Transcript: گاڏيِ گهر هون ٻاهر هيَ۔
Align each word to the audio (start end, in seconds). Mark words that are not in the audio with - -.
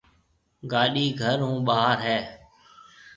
گاڏيِ 0.71 1.05
گهر 1.19 1.39
هون 1.45 1.57
ٻاهر 1.67 1.97
هيَ۔ 2.07 2.19